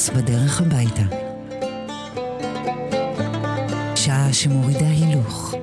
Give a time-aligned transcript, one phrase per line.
[0.00, 1.02] פרנס בדרך הביתה.
[3.96, 5.54] שעה שמורידה הילוך.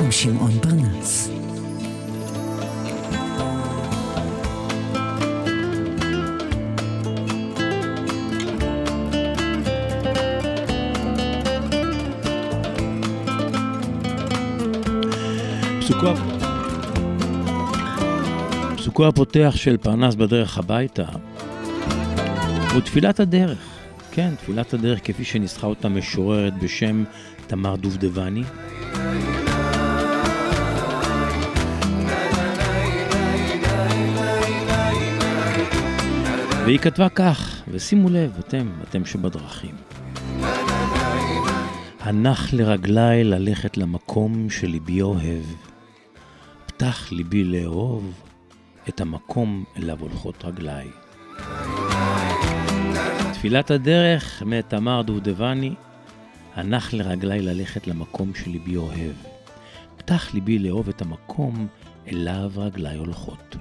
[0.00, 0.55] עם שמעון
[18.96, 21.04] פסוקו הפותח של פרנס בדרך הביתה
[22.72, 23.58] הוא תפילת הדרך.
[24.12, 27.04] כן, תפילת הדרך כפי שניסחה אותה משוררת בשם
[27.46, 28.42] תמר דובדבני.
[36.64, 39.74] והיא כתבה כך, ושימו לב, אתם, אתם שבדרכים.
[42.00, 45.44] הנח לרגליי ללכת למקום שליבי אוהב.
[46.66, 48.25] פתח ליבי לאהוב
[48.88, 50.88] את המקום אליו הולכות רגליי.
[53.32, 55.74] תפילת הדרך מתמר דובדבני,
[56.54, 59.12] הנח לרגליי ללכת למקום שליבי אוהב.
[59.96, 61.66] פתח ליבי לאהוב את המקום
[62.12, 63.56] אליו רגליי הולכות.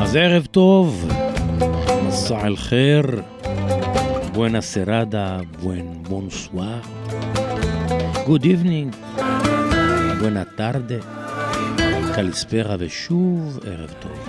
[0.00, 1.08] אז ערב טוב,
[2.08, 3.22] מסע אל חיר.
[4.34, 5.26] Buena serada,
[5.62, 6.82] buen bonsoir.
[8.26, 8.90] Good evening,
[10.20, 10.98] buena tarde,
[12.14, 14.28] קליספרה ושוב ערב טוב.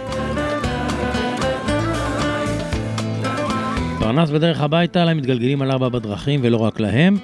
[4.00, 7.18] פרנס בדרך הביתה, להם מתגלגלים על ארבע בדרכים ולא רק להם.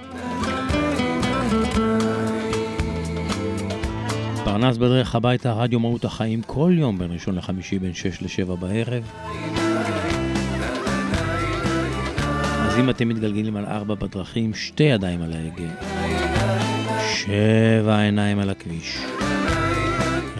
[4.44, 9.04] פרנס בדרך הביתה, רדיו מהות החיים כל יום בין ראשון לחמישי בין שש לשבע בערב.
[12.60, 15.74] אז אם אתם מתגלגלים על ארבע בדרכים, שתי ידיים על ההגה,
[17.14, 18.98] שבע עיניים על הכביש,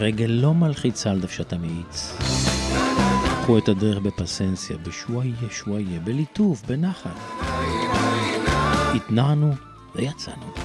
[0.02, 2.18] רגל לא מלחיצה על דוושת המאיץ.
[3.44, 7.16] קחו את הדרך בפסנסיה, בשוואיה שוואיה, בליטוף, בנחת.
[8.96, 9.52] התנענו
[9.96, 10.61] ויצאנו.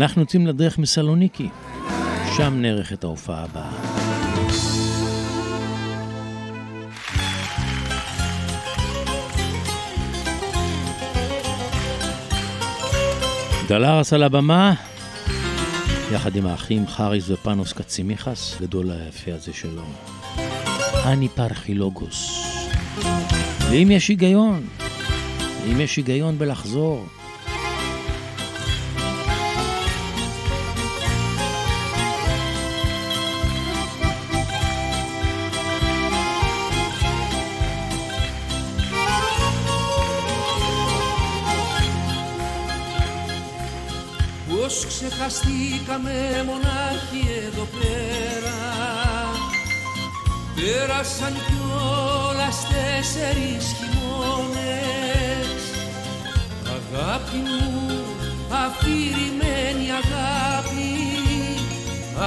[0.00, 1.48] אנחנו יוצאים לדרך מסלוניקי,
[2.36, 3.70] שם נערכת ההופעה הבאה.
[13.68, 14.74] דלרס על הבמה,
[16.12, 19.82] יחד עם האחים חריס ופנוס קצימיחס, גדול היפה הזה שלו.
[21.04, 22.46] אני פרחילוגוס.
[23.70, 24.66] ואם יש היגיון,
[25.72, 27.06] אם יש היגיון בלחזור,
[45.40, 48.58] ξεχαστήκαμε μονάχοι εδώ πέρα.
[50.54, 55.62] Πέρασαν κιόλας τέσσερις χειμώνες.
[56.76, 58.04] Αγάπη μου,
[58.64, 60.88] αφηρημένη αγάπη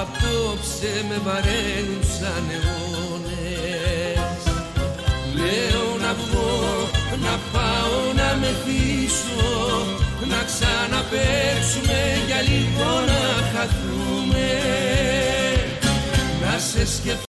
[0.02, 4.42] Απόψε με βαραίνουν σαν αιώνες.
[5.36, 6.90] Λέω να βγω,
[7.22, 9.83] να πάω να μεθύσω
[10.26, 13.24] να ξαναπέξουμε για λίγο να
[13.54, 14.48] χαθούμε.
[16.42, 17.32] Να σε σκεφτώ,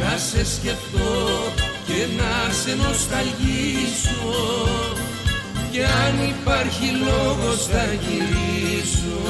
[0.00, 1.52] να σε σκεφτώ
[1.86, 4.32] και να σε νοσταλγήσω
[5.70, 9.20] και αν υπάρχει λόγος θα γυρίσω.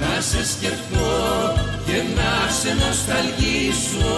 [0.00, 1.54] Να σε σκεφτώ
[1.86, 4.16] και να σε νοσταλγήσω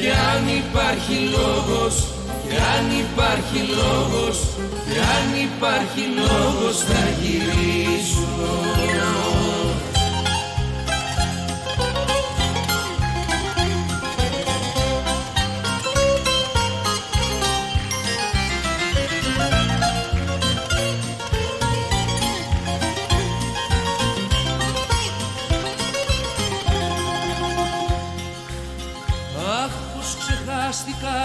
[0.00, 2.17] και αν υπάρχει λόγος
[2.48, 4.38] και αν υπάρχει λόγος,
[4.90, 8.26] και αν υπάρχει λόγος θα γυρίσω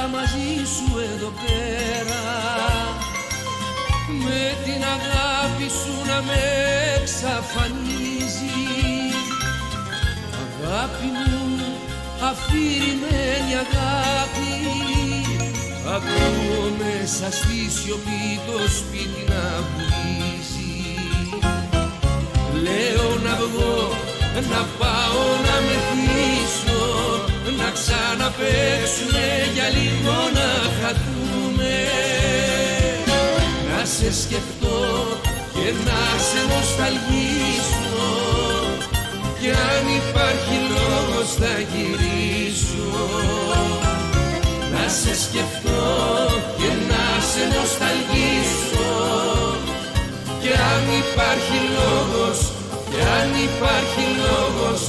[0.07, 2.23] μαζί σου εδώ πέρα.
[4.23, 6.41] Με την αγάπη σου να με
[7.01, 8.61] εξαφανίζει.
[10.45, 11.65] Αγάπη μου,
[12.29, 14.53] αφηρημένη αγάπη.
[15.95, 20.73] Ακούω μέσα στη σιωπή το σπίτι να βουλίζει
[22.63, 23.89] Λέω να βγω,
[24.51, 26.42] να πάω να μεθύσω
[27.43, 30.49] Να ξαναπέξουμε για λίγο να
[30.79, 31.75] χαθούμε.
[33.69, 34.81] Να σε σκεφτώ
[35.53, 38.03] και να σε νοσταλγήσω
[39.39, 42.91] Κι αν υπάρχει λόγος θα γυρίσω.
[44.73, 45.91] Να σε σκεφτώ
[46.57, 48.63] και να σε νοσταλγήσω
[50.43, 52.39] και αν υπάρχει λόγος,
[52.91, 54.81] και αν υπάρχει λόγος,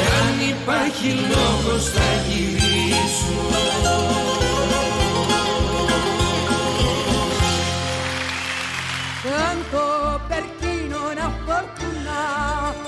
[0.00, 3.56] και αν υπάρχει λόγος θα γυρίσω.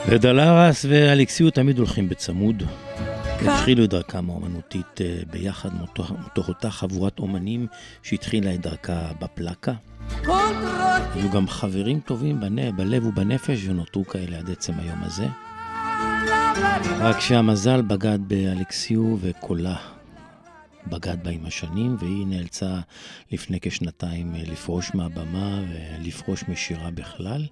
[0.09, 2.63] ודלרס ואלכסיו תמיד הולכים בצמוד.
[3.41, 7.67] התחילו את דרכם האומנותית אה, ביחד מתוך, מתוך אותה חבורת אומנים
[8.03, 9.73] שהתחילה את דרכה בפלקה.
[11.15, 12.77] היו גם חברים טובים בנ...
[12.77, 15.27] בלב ובנפש ונותרו כאלה עד עצם היום הזה.
[17.00, 19.76] רק שהמזל בגד באלכסיו וקולה
[20.88, 22.80] בגד בה עם השנים, והיא נאלצה
[23.32, 27.46] לפני כשנתיים לפרוש מהבמה ולפרוש משירה בכלל,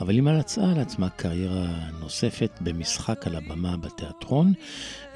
[0.00, 1.66] אבל היא מצאה לעצמה קריירה
[2.00, 4.52] נוספת במשחק על הבמה בתיאטרון,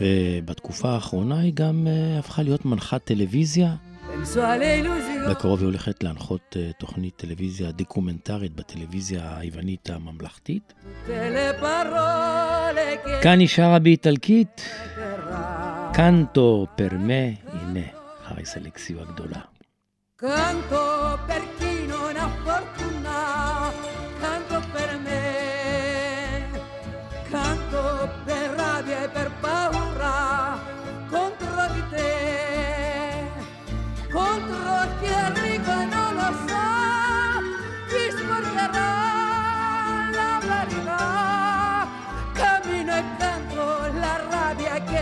[0.01, 3.75] ובתקופה האחרונה היא גם אה, הפכה להיות מנחת טלוויזיה.
[5.31, 10.73] בקרוב היא הולכת להנחות אה, תוכנית טלוויזיה דוקומנטרית בטלוויזיה היוונית הממלכתית.
[13.23, 14.71] כאן היא שרה באיטלקית,
[15.93, 17.87] קנטו פרמה, הנה,
[18.29, 19.41] חריס אלכסיו הגדולה.
[20.23, 20.85] Canto
[21.27, 23.19] per chi non ha fortuna,
[24.21, 24.91] canto per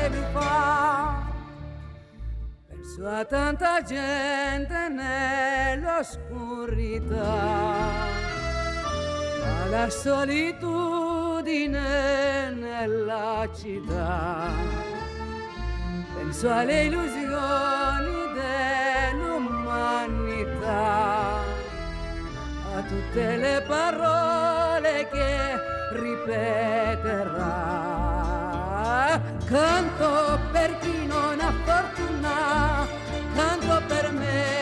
[0.08, 1.26] che mi fa.
[3.00, 7.32] A tanta gente nell'oscurità,
[9.62, 14.50] alla solitudine nella città.
[16.16, 18.32] Penso alle illusioni
[19.14, 21.38] dell'umanità,
[22.74, 25.54] a tutte le parole che
[26.00, 28.17] ripeterà.
[28.88, 32.86] Canto per chi non ha fortuna,
[33.34, 34.57] canto per me,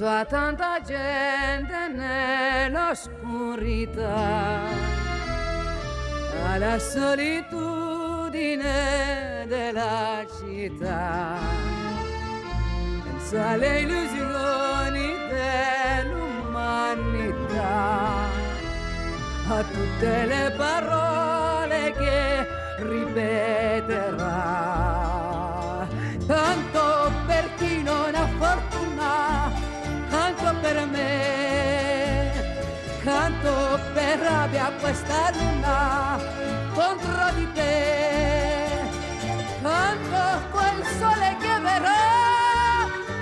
[0.00, 4.62] Penso tanta gente nell'oscurità,
[6.46, 11.36] alla solitudine della città.
[13.04, 17.68] Penso alle illusioni dell'umanità,
[19.50, 22.46] a tutte le parole che
[22.78, 24.38] ripeterà.
[26.26, 26.69] Tanto
[34.90, 36.18] questa luna
[36.74, 38.80] contro di te,
[39.62, 42.06] canto a quel sole che verrà,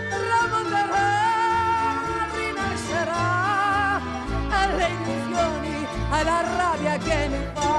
[0.09, 1.11] tramonterà,
[2.37, 4.01] rinascerà
[4.49, 7.77] alle illusioni, alla rabbia che mi fa.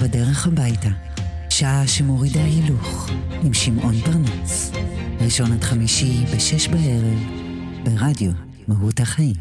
[0.00, 0.88] בדרך הביתה,
[1.48, 3.10] שעה שמורידה הילוך,
[3.42, 4.72] עם שמעון פרנס.
[5.20, 7.41] ראשון עד חמישי בשש בערב,
[7.84, 8.32] ברדיו
[8.68, 9.34] מהות החיים.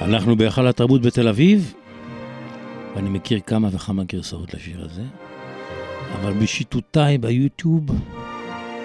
[0.00, 1.74] אנחנו בהיכל התרבות בתל אביב,
[2.94, 5.04] ואני מכיר כמה וכמה גרסאות לשיר הזה,
[6.14, 7.84] אבל בשיטוטיי ביוטיוב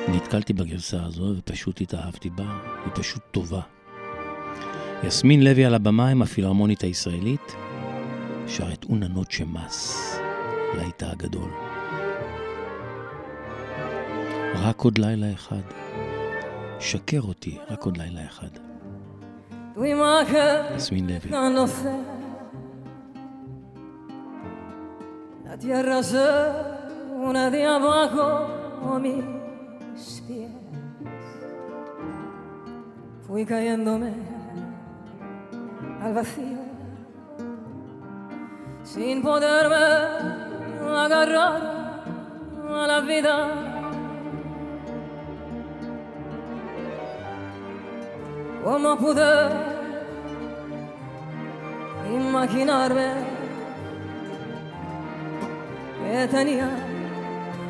[0.07, 3.61] נתקלתי בגרסה הזו ופשוט התאהבתי בה, היא פשוט טובה.
[5.03, 7.55] יסמין לוי על הבמה עם הפילהרמונית הישראלית,
[8.47, 10.15] שר את אונה נוטשה מס,
[11.01, 11.64] הגדול.
[14.63, 15.61] רק עוד לילה אחד.
[16.79, 18.47] שקר אותי, רק עוד לילה אחד.
[20.75, 21.31] יסמין לוי.
[25.47, 26.27] La tierra se
[27.27, 28.27] une de abajo
[28.91, 29.23] a mis
[30.25, 30.51] pies.
[33.25, 34.11] Fui cayéndome
[36.03, 36.63] al vacío
[38.91, 39.85] sin poderme
[41.05, 41.61] agarrar
[42.81, 43.74] a la vida.
[48.65, 49.47] ¿Cómo pude
[52.11, 53.07] imaginarme
[55.99, 56.69] que tenía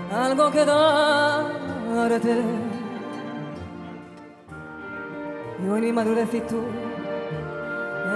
[0.09, 2.41] algo que darte?
[5.61, 6.61] Y hoy mi madurez y tú,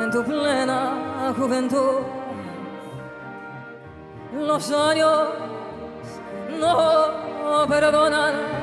[0.01, 1.99] en tu plena juventud,
[4.37, 5.27] los años
[6.61, 8.58] no perdonan.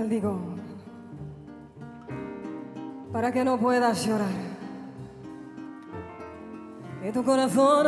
[0.00, 0.40] Te maldigo
[3.12, 4.28] para que no puedas llorar.
[7.02, 7.86] Que tu corazón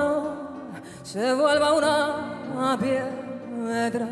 [1.02, 1.73] se vuelva
[2.54, 4.09] una piedra.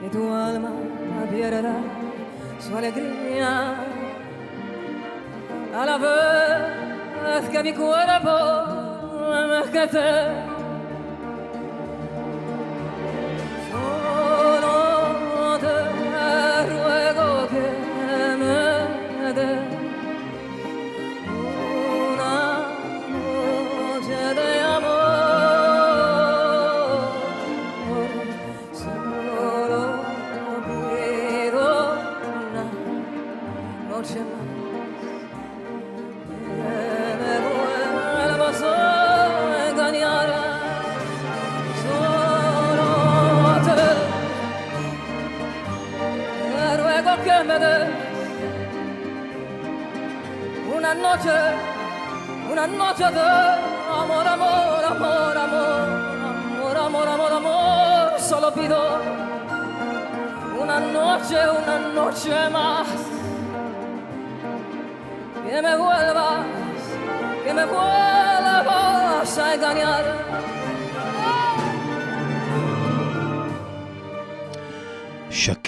[0.00, 0.72] Que tu alma
[1.30, 1.74] pierda
[2.58, 3.76] su alegría.
[5.76, 8.36] A la vez que mi cuerpo
[9.44, 10.47] envejece.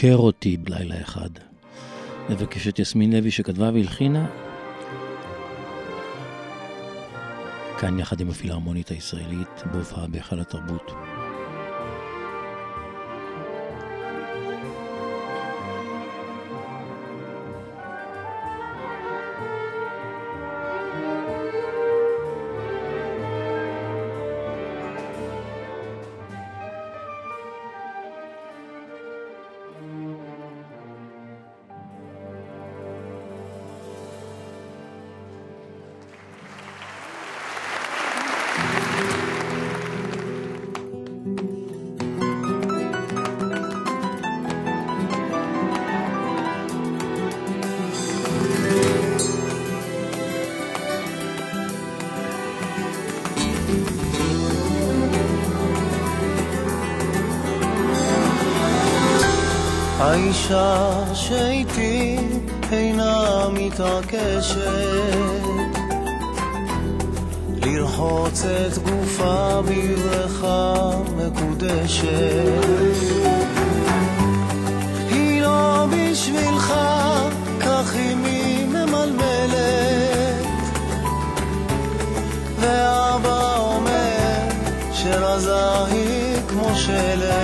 [0.00, 1.30] שקר אותי בלילה אחד.
[2.30, 4.26] מבקשת יסמין לוי שכתבה והלחינה.
[7.78, 10.92] כאן יחד עם הפילהרמונית הישראלית בהופעה בהיכל התרבות.
[60.30, 62.16] האישה שאיתי
[62.72, 64.56] אינה מתעקשת.
[67.62, 72.04] לרחוץ את גופה בברכה מקודשת.
[75.10, 76.74] היא לא בשבילך
[77.60, 80.46] כך אמי ממלמלת.
[82.60, 84.48] ואבא אומר
[84.92, 87.39] שרזה היא כמו שלד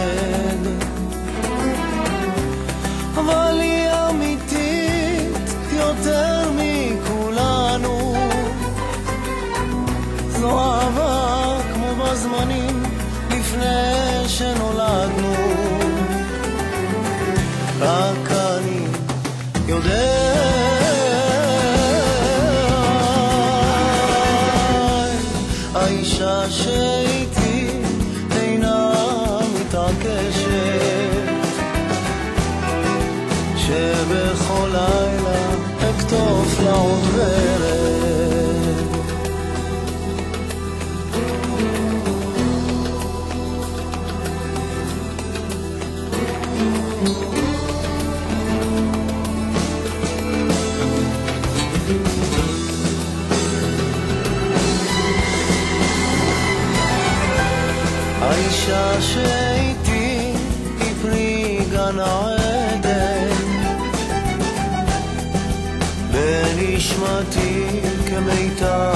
[68.36, 68.95] aceitar.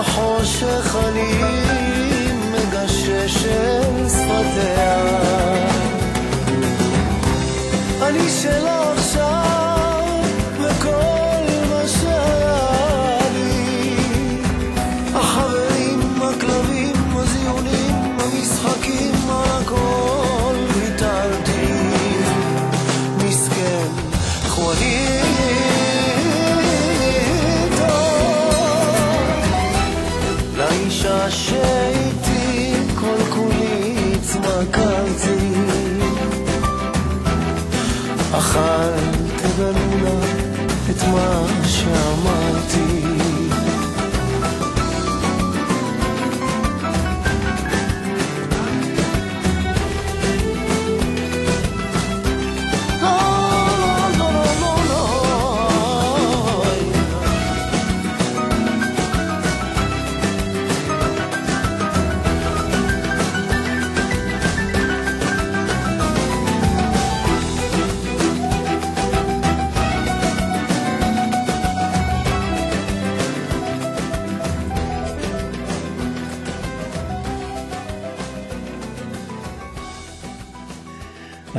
[0.00, 1.32] בחושך אני
[2.52, 4.96] מגשש אל שפתיה.
[8.02, 9.59] אני שלה עכשיו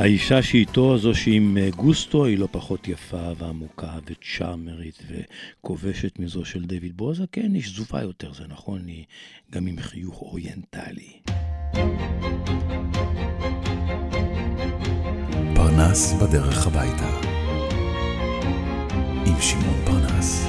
[0.02, 6.64] האישה שאיתו, זו שעם אה, גוסטו, היא לא פחות יפה ועמוקה וצ'אמרית וכובשת מזו של
[6.64, 7.24] דיוויד בוזה.
[7.32, 9.04] כן, היא שזופה יותר, זה נכון, היא
[9.52, 11.12] גם עם חיוך אוריינטלי.
[15.54, 17.10] פרנס בדרך הביתה.
[19.26, 20.46] עם שמעון פרנס.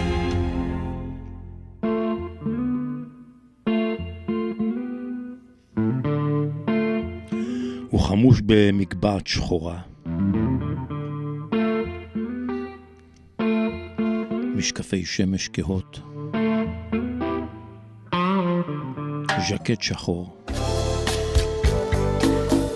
[7.94, 9.80] הוא חמוש במגבעת שחורה.
[14.56, 16.00] משקפי שמש כהות.
[19.50, 20.38] ז'קט שחור.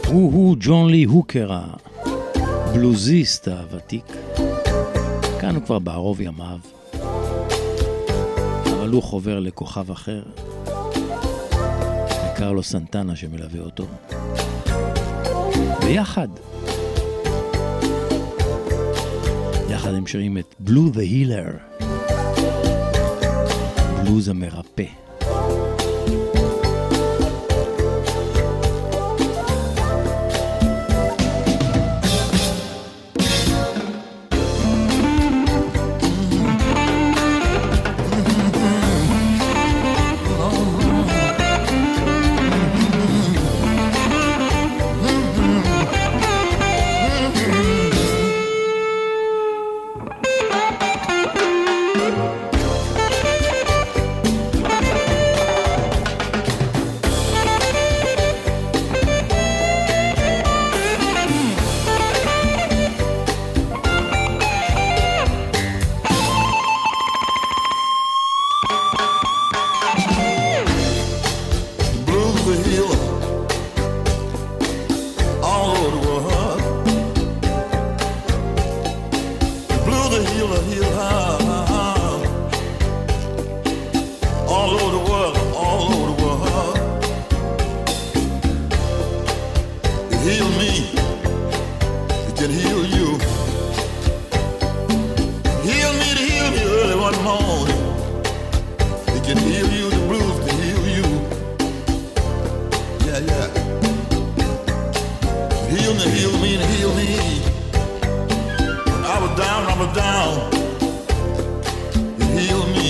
[0.08, 4.06] הוא-הוא ג'ון לי הוקר, הבלוזיסט הוותיק.
[5.39, 6.60] כאן הוא כבר בערוב ימיו,
[8.63, 10.23] אבל הוא חובר לכוכב אחר.
[12.38, 13.86] קרלו סנטנה שמלווה אותו.
[15.86, 16.28] ביחד.
[19.69, 21.84] יחד הם שומעים את בלו the Healer,
[24.04, 25.07] בלוז המרפא.
[97.28, 97.70] horn.
[99.16, 101.06] It can heal you, the blues can heal you.
[103.06, 103.48] Yeah, yeah.
[105.74, 107.10] Heal me, heal me, heal me.
[109.13, 110.34] I was down, I was down.
[112.38, 112.90] Heal me.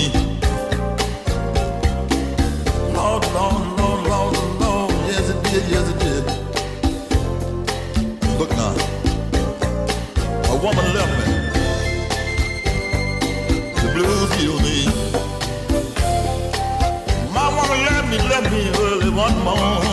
[2.94, 4.92] Lord, Lord, Lord, Lord, Lord.
[5.10, 6.26] Yes, it did, yes, it did.
[8.40, 8.76] Look now.
[10.52, 11.37] A woman left me.
[13.98, 15.08] blues you need.
[18.08, 19.87] Let me, let me early one morning.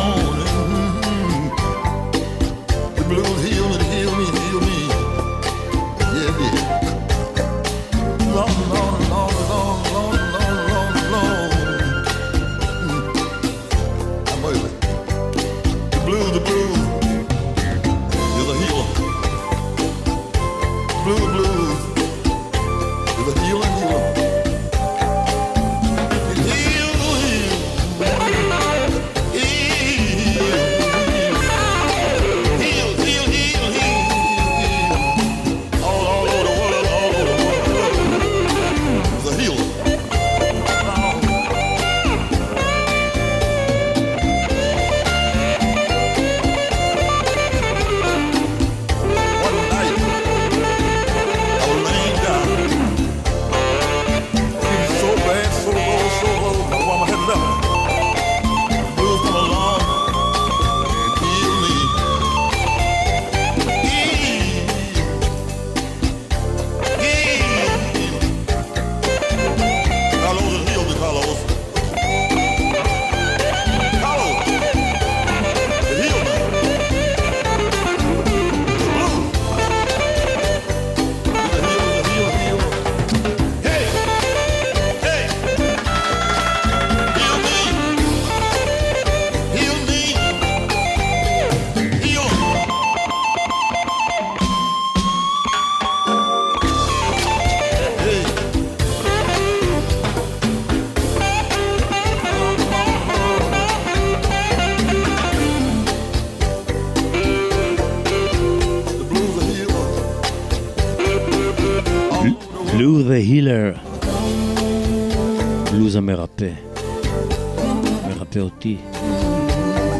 [118.64, 118.76] אותי,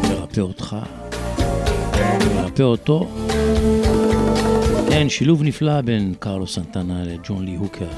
[0.09, 0.77] מרפא אותך,
[2.35, 3.09] מרפא אותו.
[4.88, 7.88] כן, שילוב נפלא בין קרלוס סנטנה לג'ון לי הוקר,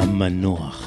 [0.00, 0.85] המנוח.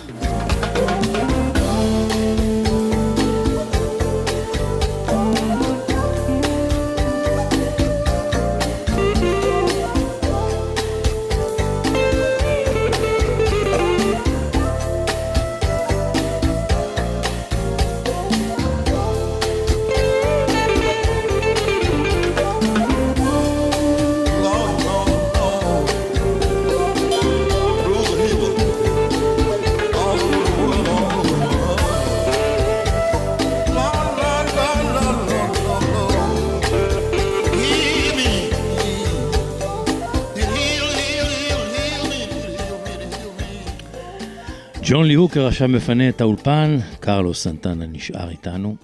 [45.49, 48.75] עכשיו מפנה את האולפן, קרלוס סנטנה נשאר איתנו.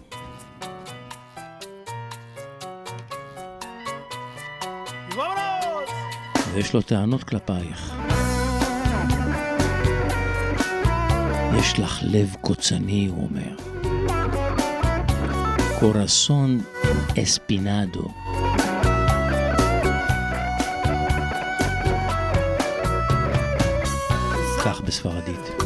[6.54, 7.95] ויש לו טענות כלפייך.
[11.60, 13.56] יש לך לב קוצני, הוא אומר.
[15.80, 16.62] קורסון
[17.23, 18.08] אספינדו.
[24.65, 25.64] כך בספרדית.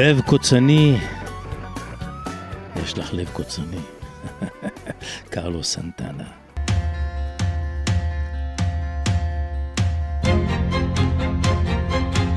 [0.00, 0.96] לב קוצני.
[2.82, 3.76] יש לך לב קוצני.
[5.30, 6.24] קרלו סנטנה.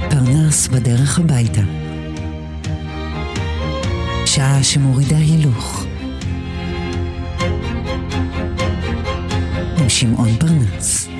[0.09, 1.61] פרנס בדרך הביתה.
[4.25, 5.85] שעה שמורידה הילוך.
[9.77, 11.12] עם שמעון פרנס.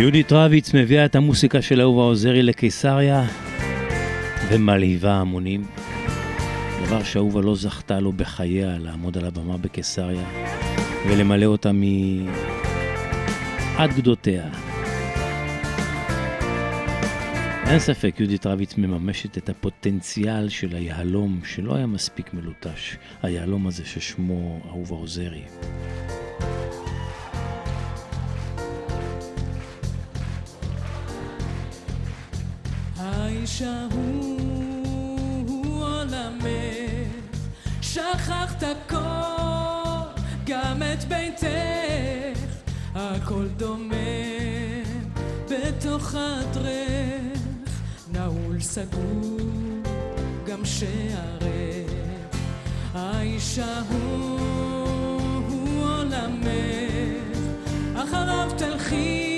[0.00, 3.24] יהודית רביץ מביאה את המוסיקה של אהובה עוזרי לקיסריה
[4.48, 5.66] ומלהיבה המונים.
[6.86, 10.24] דבר שאהובה לא זכתה לו בחייה לעמוד על הבמה בקיסריה
[11.08, 11.90] ולמלא אותה מעד
[13.96, 14.48] גדותיה.
[17.66, 23.84] אין ספק, יהודית רביץ מממשת את הפוטנציאל של היהלום שלא היה מספיק מלוטש, היהלום הזה
[23.84, 25.42] ששמו אהובה עוזרי.
[33.60, 35.50] האיש ההוא
[35.84, 36.46] עולמך,
[37.80, 38.98] שכחת הכל,
[40.46, 42.40] גם את ביתך,
[42.94, 43.92] הכל דומם
[45.50, 47.40] בתוך חדרך,
[48.12, 49.38] נעול סגור,
[50.46, 51.90] גם שערך.
[52.94, 54.40] האיש ההוא
[55.82, 57.38] עולמך,
[57.94, 59.29] אחריו תלכי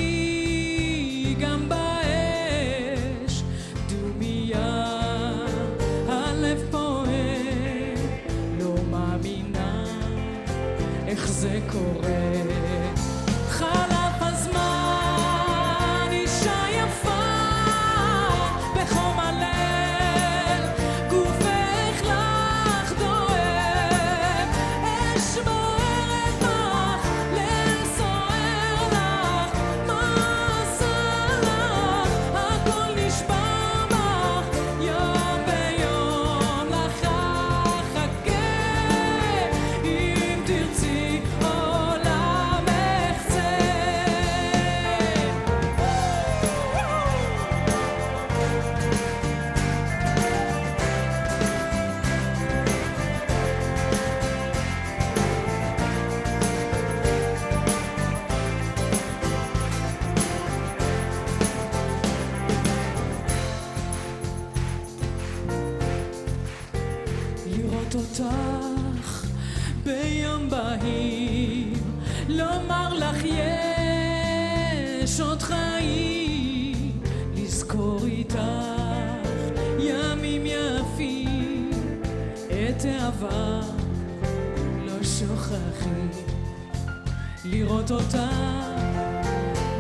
[87.93, 88.17] אותך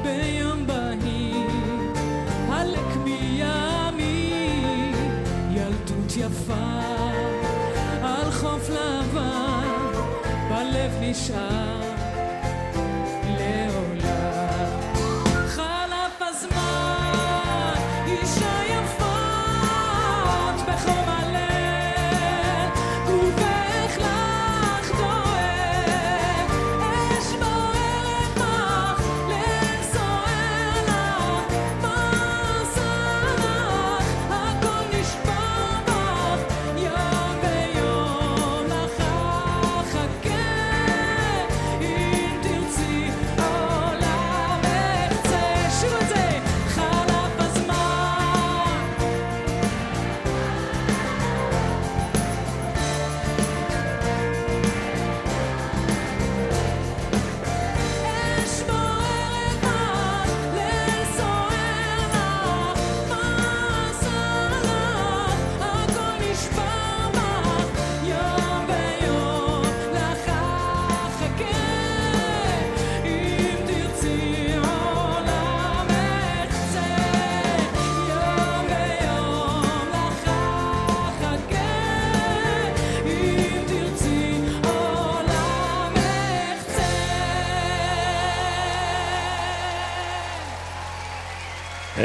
[0.02, 1.50] ביום בהיר,
[2.50, 4.32] עלק מימי,
[5.50, 6.80] ילדות יפה,
[8.02, 9.66] על חוף לבן,
[10.48, 11.61] בלב נשאר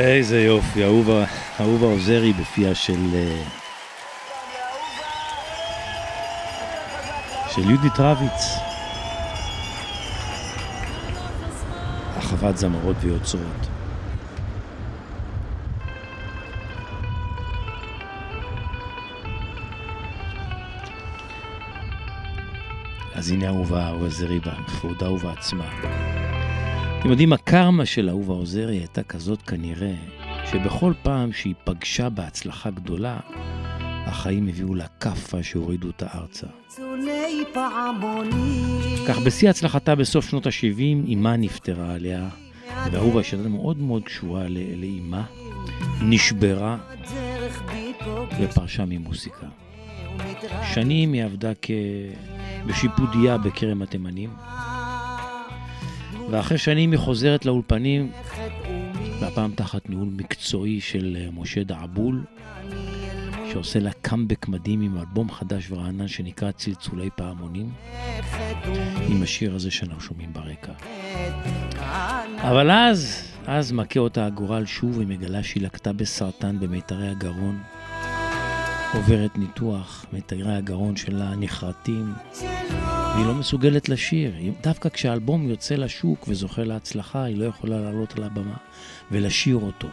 [0.08, 1.26] איזה יופי, אהובה,
[1.60, 3.00] אהובה עוזרי בפיה של...
[3.14, 3.44] אה,
[7.52, 8.68] של יהודית רביץ.
[12.18, 13.68] אחוות זמרות ויוצרות.
[23.16, 25.70] אז הנה אהובה עוזרי בכבודה ובעצמה.
[27.08, 29.94] אתם יודעים, הקרמה של אהובה עוזרי הייתה כזאת כנראה,
[30.52, 33.20] שבכל פעם שהיא פגשה בהצלחה גדולה,
[34.06, 36.48] החיים הביאו לה כאפה שהורידו אותה ארצה.
[39.08, 42.30] כך בשיא הצלחתה בסוף שנות ה-70, אמה נפטרה עליה,
[42.92, 45.24] ואהובה שהייתה מאוד מאוד קשורה ל- לאמה,
[46.02, 46.78] נשברה
[48.42, 49.48] ופרשה ממוסיקה.
[50.74, 51.72] שנים היא עבדה כ...
[52.68, 54.30] בשיפודיה בכרם התימנים,
[56.32, 58.12] ואחרי שנים היא חוזרת לאולפנים
[59.20, 62.24] והפעם תחת ניהול מקצועי של אה, משה דעבול,
[63.52, 67.70] שעושה לה קאמבק מדהים עם אלבום חדש ורענן שנקרא צלצולי פעמונים,
[69.10, 70.72] עם השיר הזה שאנחנו שומעים ברקע.
[72.38, 77.60] אבל אז, אז מכה אותה הגורל שוב, היא מגלה שהיא לקטה בסרטן במיתרי הגרון.
[78.94, 82.14] עוברת ניתוח, מיתרי הגרון שלה נחרטים,
[83.18, 84.32] והיא לא מסוגלת לשיר.
[84.64, 88.56] דווקא כשהאלבום יוצא לשוק וזוכה להצלחה, היא לא יכולה לעלות על הבמה
[89.12, 89.88] ולשיר אותו.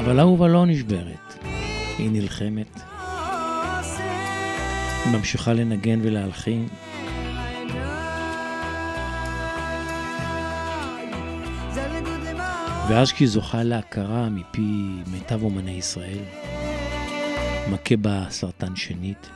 [0.00, 1.44] אבל אהובה לא נשברת.
[1.98, 2.80] היא נלחמת.
[5.04, 6.68] היא ממשיכה לנגן ולהלחין.
[12.88, 16.18] ואז כשהיא זוכה להכרה מפי מיטב אומני ישראל,
[17.70, 19.30] מכה בה סרטן שנית,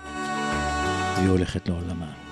[1.17, 2.24] והיא הולכת לעולמה.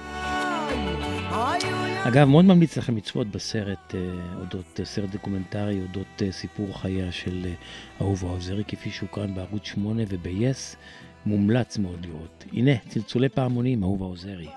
[2.08, 4.00] אגב, מאוד ממליץ לכם לצפות בסרט אה,
[4.40, 7.54] אודות, אה, סרט דוקומנטרי, אודות אה, סיפור חייה של אה,
[8.00, 10.76] אהובה עוזרי, כפי שהוקרן בערוץ 8 וב-yes,
[11.26, 12.44] מומלץ מאוד לראות.
[12.52, 14.48] הנה, צלצולי פעמונים, אהובה עוזרי.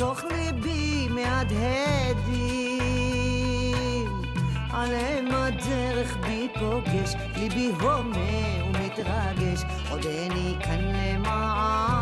[0.00, 2.40] בתוך ליבי מהדהדים.
[4.72, 9.62] עליהם הדרך בי פוגש ליבי הומה ומתרגש.
[9.90, 11.99] עודני כאן למענך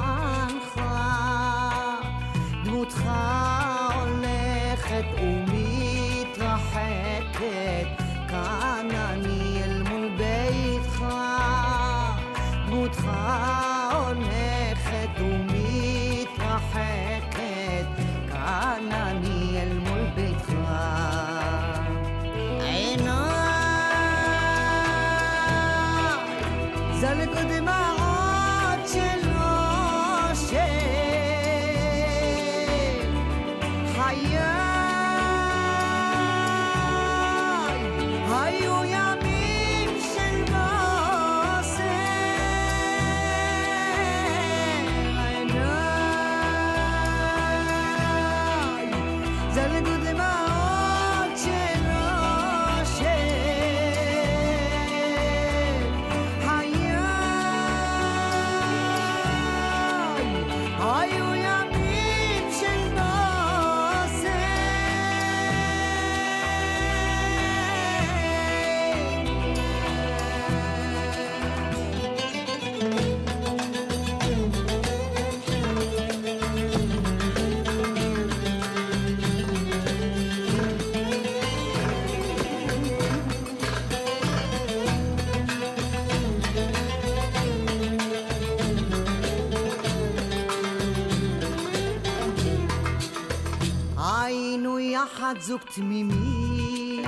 [95.29, 97.03] יחד זוג תמימי,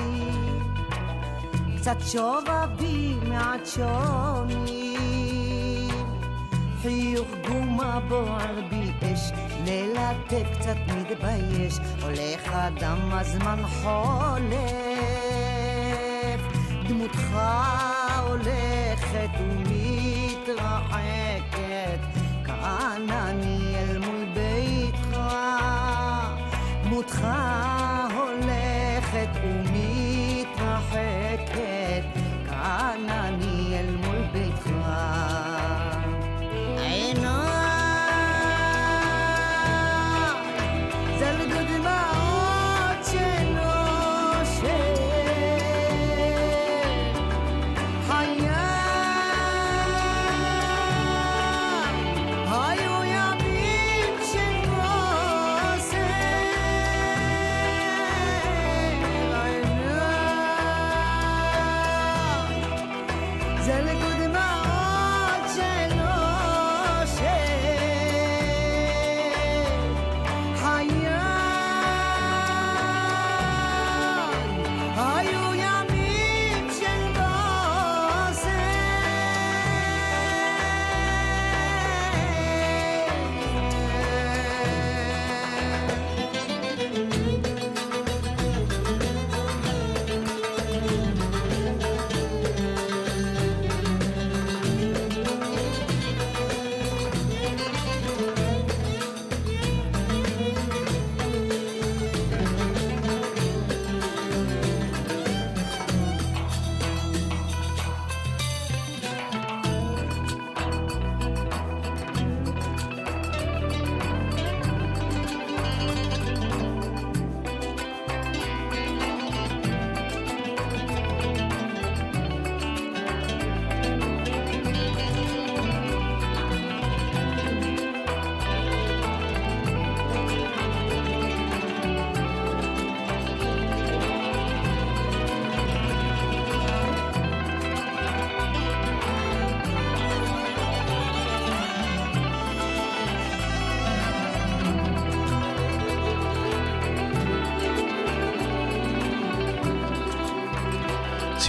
[1.77, 4.71] קצת שובבים מעט שונים,
[6.83, 9.21] חיוך גומה בוער בי אש,
[9.67, 14.61] ללטף קצת מתבייש, הולך אדם הזמן חולף,
[16.89, 17.37] דמותך
[18.27, 20.91] הולכת ומתרחקת,
[22.45, 25.19] כאן אני אל מול ביתך.
[26.85, 27.27] דמותך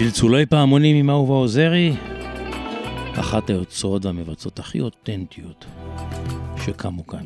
[0.04, 1.93] צלצולי פעמונים עם אהובה עוזרי,
[3.20, 5.66] אחת היוצרות והמבצעות הכי אותנטיות
[6.66, 7.26] שקמו כאן.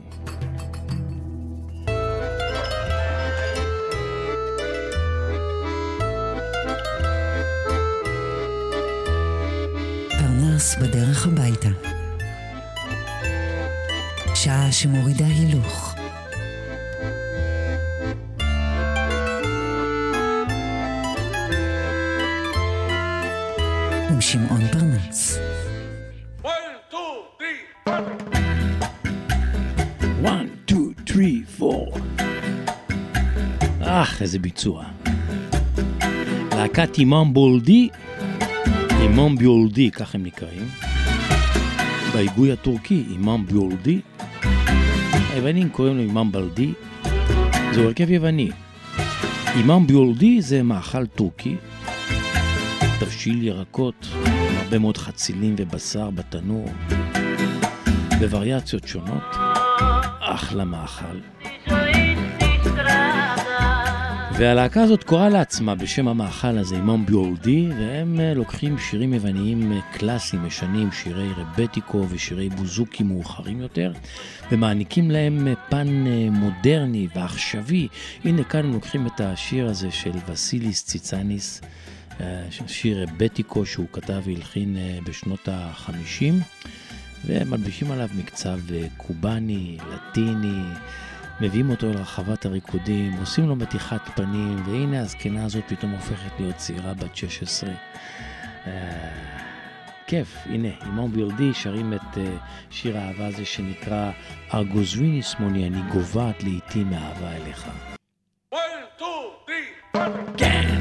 [10.10, 11.70] פרנס בדרך הביתה.
[14.36, 15.95] שעה שמורידה הילוך.
[24.36, 25.40] שמעון פרנס.
[30.24, 32.00] one, two, three, four.
[33.82, 34.86] אך, איזה ביצוע.
[36.56, 37.90] להקת אימאם בולדי,
[39.02, 40.68] אימאם ביולדי, כך הם נקראים.
[42.14, 44.00] בהיגוי הטורקי, אימאם ביולדי.
[45.34, 46.74] היוונים קוראים לו אימאם בלדי.
[47.74, 48.50] זהו הרכב יווני.
[49.56, 51.56] אימאם ביולדי זה מאכל טורקי,
[53.06, 54.08] תבשיל ירקות,
[54.58, 56.70] הרבה מאוד חצילים ובשר בתנור,
[58.20, 59.36] בווריאציות שונות.
[60.20, 61.20] אחלה מאכל.
[64.38, 69.80] והלהקה הזאת קוראה לעצמה בשם המאכל הזה, אימאם ביולדי, והם אה, לוקחים שירים יווניים אה,
[69.94, 73.94] קלאסיים, ישנים, שירי רבטיקו ושירי בוזוקי מאוחרים יותר,
[74.52, 75.88] ומעניקים להם אה, פן
[76.32, 77.88] מודרני ועכשווי.
[78.24, 81.62] הנה כאן הם לוקחים את השיר הזה של וסיליס ציצניס,
[82.68, 86.24] שיר רבטיקו שהוא כתב והלחין בשנות ה-50,
[87.26, 88.60] ומלבישים עליו מקצב
[88.98, 90.62] קובאני, לטיני.
[91.42, 96.56] מביאים אותו אל רחבת הריקודים, עושים לו מתיחת פנים, והנה הזקנה הזאת פתאום הופכת להיות
[96.56, 97.70] צעירה בת 16.
[98.68, 99.36] אה,
[100.08, 102.38] כיף, הנה, אימון ביולדי שרים את אה,
[102.70, 104.12] שיר האהבה הזה שנקרא
[104.54, 107.68] ארגוזוויניס מוני, אני גוועת לעיתים מאהבה אליך.
[110.38, 110.75] כן!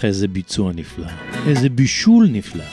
[0.00, 1.06] אך, איזה ביצוע נפלא.
[1.46, 2.64] איזה בישול נפלא.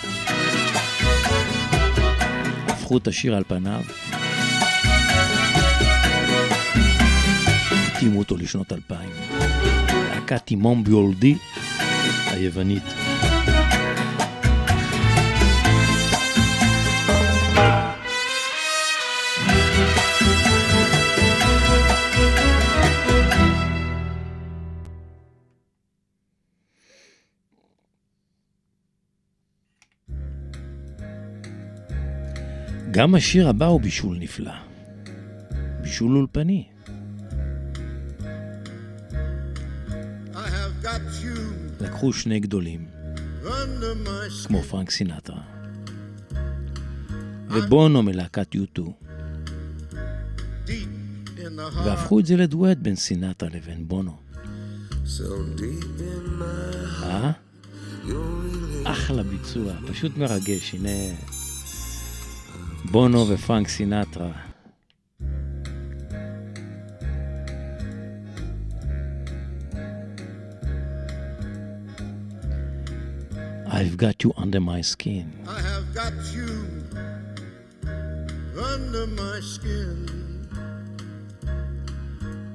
[2.68, 3.82] הפכו את השיר על פניו.
[7.88, 9.10] התאימו אותו לשנות אלפיים.
[10.10, 11.36] להקת טימון ביולדי
[12.28, 12.84] היוונית.
[32.98, 34.52] גם השיר הבא הוא בישול נפלא.
[35.82, 36.68] בישול אולפני.
[41.82, 42.86] לקחו שני גדולים,
[44.48, 45.42] כמו פרנק סינטרה,
[47.50, 48.94] ובונו מלהקת יוטו,
[51.86, 54.18] והפכו את זה לדואט בין סינטרה לבין בונו.
[57.04, 57.32] אה?
[58.84, 60.90] אחלה ביצוע, פשוט מרגש, הנה
[62.87, 64.33] בונו ופרנק סינטרה.
[73.75, 75.27] I've got you under my skin.
[75.49, 76.51] I have got you
[78.73, 79.99] under my skin.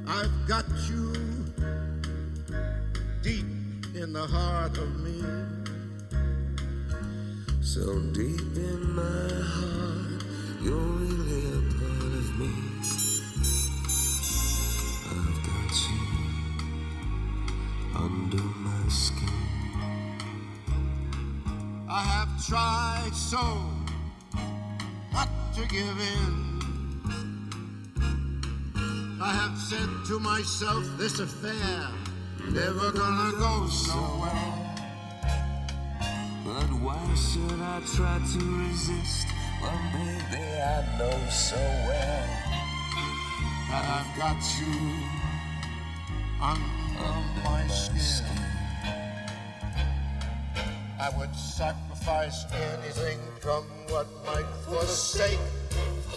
[0.08, 1.06] I've got you
[3.22, 3.46] deep
[4.02, 5.20] in the heart of me.
[7.62, 10.11] So deep in my heart,
[10.65, 12.51] you're really a part of me.
[15.11, 16.03] I've got you
[17.97, 19.29] under my skin.
[21.89, 23.43] I have tried so
[25.13, 26.53] not to give in.
[29.21, 31.89] I have said to myself, this affair
[32.51, 34.59] never gonna go so well.
[36.45, 39.27] But why should I try to resist
[39.63, 42.29] when, baby, I know so well
[43.71, 44.75] that I've got you
[46.41, 48.27] under my skin.
[51.01, 55.39] I would sacrifice anything, come what might, for the sake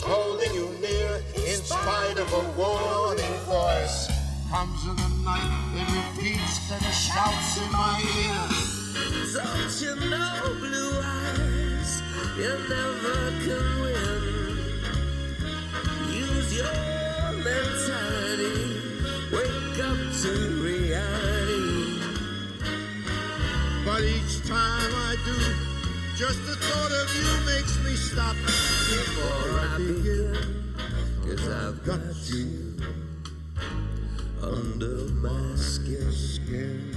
[0.01, 4.09] holding you near, in spite of a warning voice.
[4.51, 8.75] Comes in the night, it repeats and shouts in my ear.
[9.33, 11.04] Don't you know, blue
[12.37, 14.23] you never can win.
[16.11, 18.81] Use your mentality,
[19.31, 20.31] wake up to
[20.61, 22.01] reality.
[23.85, 25.37] But each time I do,
[26.17, 30.73] just the thought of you makes me stop before I begin.
[31.21, 32.77] Cause I've got you
[34.41, 36.94] under my skin.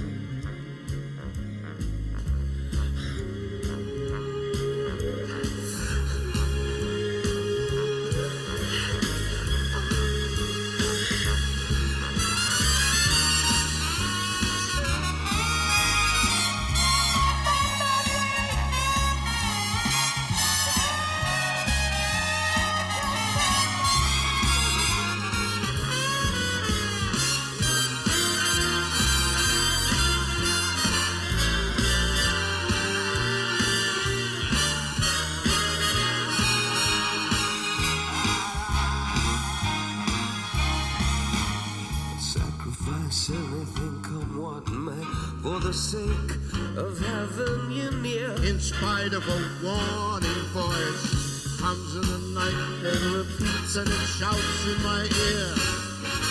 [49.19, 52.53] Of a warning voice, comes in the night
[52.85, 55.55] and repeats and it shouts in my ear.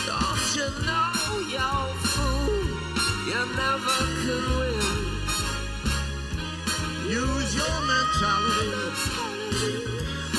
[0.07, 1.12] Don't you know,
[1.53, 1.68] you
[2.09, 2.64] fool,
[3.28, 4.97] you never can win.
[7.11, 9.05] Use your mentality,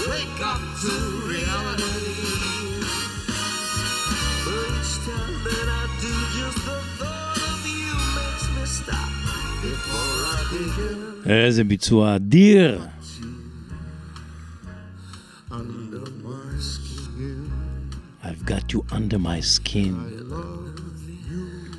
[0.10, 1.19] wake up to
[11.30, 12.82] איזה ביצוע אדיר!
[18.24, 19.94] I've got you under my skin.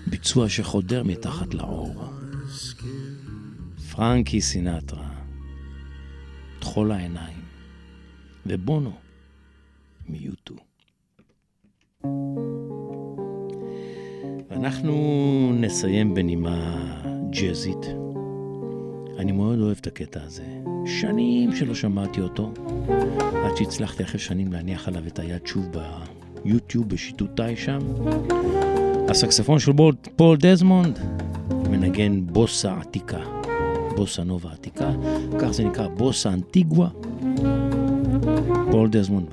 [0.07, 2.05] ביצוע שחודר מתחת לעור.
[3.91, 5.09] פרנקי סינטרה,
[6.59, 7.41] טחול העיניים,
[8.47, 8.93] ובונו
[10.09, 10.55] מיוטו.
[14.51, 16.87] ואנחנו נסיים בנימה
[17.31, 18.10] ג'אזית.
[19.21, 20.43] אני מאוד אוהב את הקטע הזה.
[20.87, 22.53] שנים שלא שמעתי אותו,
[23.45, 25.67] עד שהצלחתי אחרי שנים להניח עליו את היד שוב
[26.45, 27.79] ביוטיוב, בשיטוטיי שם.
[29.09, 30.99] הסקספון של בול, פול דזמונד,
[31.71, 33.21] מנגן בוסה עתיקה,
[33.97, 34.91] בוסה נובה עתיקה,
[35.39, 36.89] כך זה נקרא בוסה אנטיגווה,
[38.71, 39.27] פול דזמונד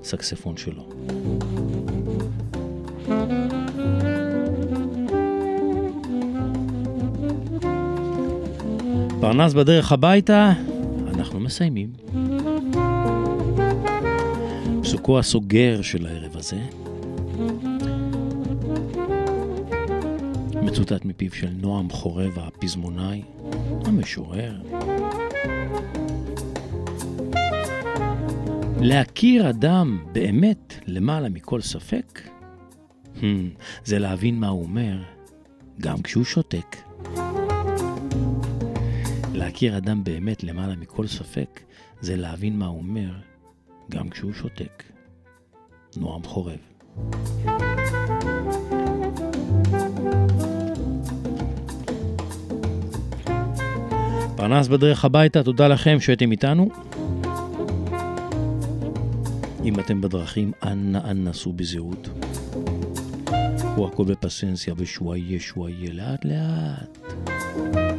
[0.00, 0.88] בסקספון שלו.
[9.26, 10.52] פרנס בדרך הביתה,
[11.14, 11.92] אנחנו מסיימים.
[14.82, 16.60] פסוקו הסוגר של הערב הזה,
[20.62, 23.22] מצוטט מפיו של נועם חורב הפזמונאי,
[23.84, 24.60] המשורר.
[28.80, 32.20] להכיר אדם באמת למעלה מכל ספק,
[33.16, 33.24] hmm,
[33.84, 34.96] זה להבין מה הוא אומר,
[35.80, 36.85] גם כשהוא שותק.
[39.56, 41.60] להכיר אדם באמת למעלה מכל ספק,
[42.00, 43.10] זה להבין מה הוא אומר,
[43.90, 44.82] גם כשהוא שותק.
[45.96, 46.58] נועם חורב.
[54.36, 56.68] פרנס בדרך הביתה, תודה לכם שהייתם איתנו.
[59.64, 62.08] אם אתם בדרכים, אנא אנא סעו בזהירות.
[63.58, 67.95] קחו הכל בפסנסיה ושוואיה שוואיה, לאט לאט.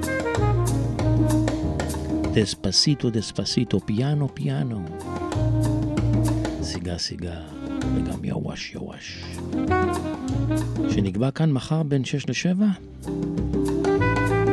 [2.38, 4.86] דספסיטו דספסיטו, פיאנו פיאנו.
[6.62, 7.42] סיגה סיגה,
[7.96, 9.24] וגם יווש יווש.
[10.90, 12.64] שנקבע כאן מחר בין 6 ל-7,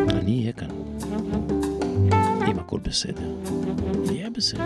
[0.08, 0.68] אני אהיה כאן.
[2.50, 3.34] אם הכל בסדר.
[4.12, 4.64] יהיה בסדר.